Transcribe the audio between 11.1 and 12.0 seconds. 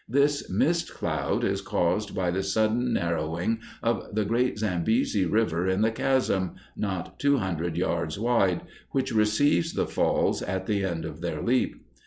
their leap.